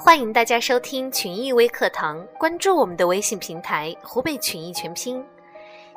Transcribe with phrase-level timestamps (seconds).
[0.00, 5.22] 欢迎大家收听群益微课堂，关注我们的微信平台“湖北群益全拼”。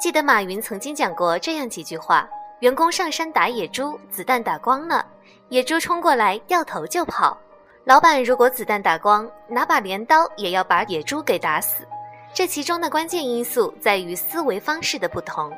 [0.00, 2.28] 记得马云曾经讲过这样几句话：
[2.58, 5.06] 员工上山打野猪，子弹打光了，
[5.48, 7.38] 野猪冲过来掉头就跑；
[7.84, 11.86] 老板如果子弹打光，拿把镰刀也要把野猪给打死。
[12.34, 15.52] 这其中的关键因素在于思维方式的不同。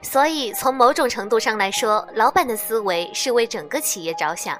[0.00, 4.58] 所以，从某种程度上来说，老板的思维是为整个企业着想，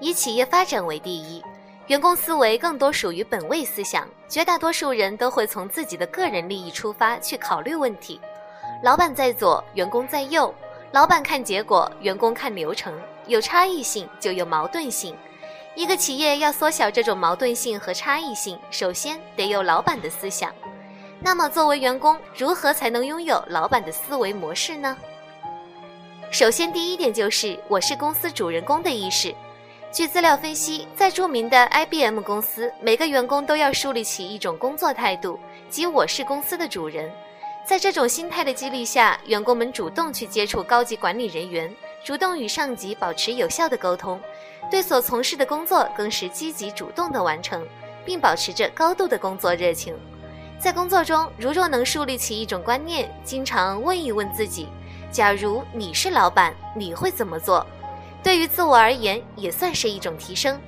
[0.00, 1.40] 以企业发展为第一。
[1.86, 8.20] 员工思维更多属于本位思想，绝大多数人都会从自己的个人利益出发去考虑问题。
[8.82, 10.52] 老板在左，员工在右；
[10.90, 12.92] 老板看结果，员工看流程。
[13.28, 15.14] 有差异性就有矛盾性。
[15.76, 20.52] 一个企业要缩小这种矛盾性和差异性，首先得有老板的思想。
[21.20, 24.96] 那么，作为员工，如何才能拥有老板的思维模式呢？
[26.32, 29.32] 首先，第一点就是我是公司主人公的意识。
[29.96, 37.10] 据资料分析，在著名的 IBM 公司，每个员工都要树立起一种工作态度，即我是公司的主人。
[37.66, 41.74] 在这种心态的激励下，员工们主动去接触高级管理人员，
[42.04, 44.20] 主动与上级保持有效的沟通，
[44.70, 47.66] 对所从事的工作更是积极主动的完成，
[48.04, 49.96] 并保持着高度的工作热情。
[50.60, 54.68] 在工作中，如若能树立起一种观念，经常问一问自己：
[55.10, 57.66] 假如你是老板，你会怎么做？
[58.26, 60.60] 对于自我而言，也算是一种提升。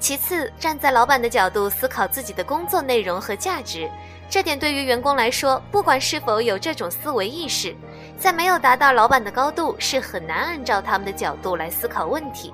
[0.00, 3.88] 其次，站在老板的角度思考自己的工作内容和价值，
[4.28, 7.76] 这点对于员工来说，不管是否有这种思维意识，
[8.18, 12.52] 在没有达到老板的高度，是很难按照他们的角度来思考问题。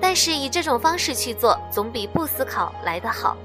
[0.00, 3.36] 但是以这种方式去做，总比不思考来得好。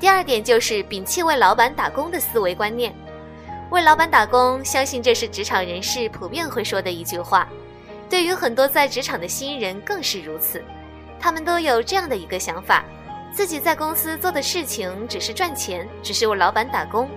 [0.00, 2.90] 第二点就是摒弃为老板打工的思维观念。
[3.68, 7.46] 为老板打工，相信这是职场人士普遍会说的一句话。
[8.12, 10.62] 对于很多在职场的新人更是如此，
[11.18, 12.84] 他们都有这样的一个想法：
[13.32, 17.08] 自己在公司做的事情只是赚钱，只是为老板打工。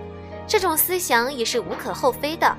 [0.48, 2.56] 这种思想也是无可厚非的。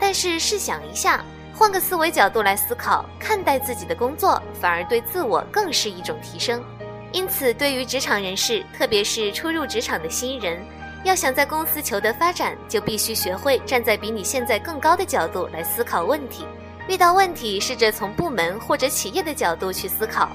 [0.00, 1.22] 但是试想一下，
[1.54, 6.64] 换个思维角度来思考，看待自己的工作，反而对自我更是一种提升。
[7.12, 10.58] 因此，对于职场人士，特别是初入职场的新人，
[11.04, 16.46] 要想在公司求得发展，就必须学会站在比你现在更高的角度来思考问题。
[16.86, 20.28] 遇到问题，试着从部门或者企业的角度去思考，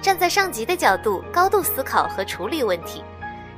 [0.00, 3.02] 站在上级的角度高度思考和处理问题，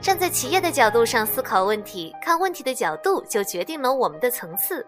[0.00, 4.84] 站在企业的角度上思考问题，看问题的角度就决定了我们的层次。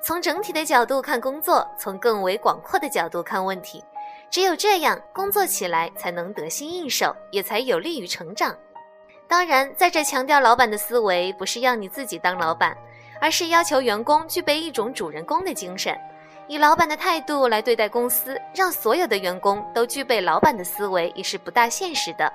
[0.00, 3.84] 从整体的角度看工作，从更为广阔的角度看问题，
[4.30, 8.56] 只有这样，工作起来才能得心应手，也才有利于成长。
[9.26, 12.76] 当然，在这强调老板的思维，不是要你自己当老板，
[13.20, 15.98] 而是要求员工具备一种主人公的精神。
[16.50, 22.32] 以老板的态度来对待公司，让所有的员工都具备老板的思维，也是不大现实的。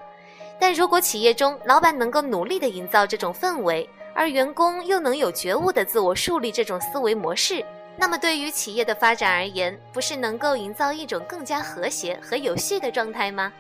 [0.58, 7.62] 但如果企业中老板能够努力地营造这种氛围，而员工又能有觉悟地自我树立这种思维模式，
[7.98, 13.52] 那么对于企业的发展而言，不是能够营造一种更加和谐和有序的状态吗？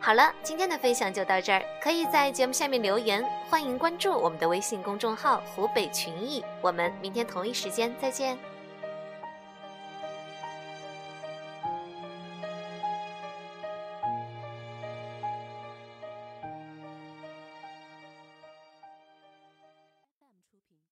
[0.00, 8.36] 好了，今天的分享就到这儿，可以在节目下面留言，欢迎关注我们的微信公众号“湖北群艺”，我们明天同一时间再见。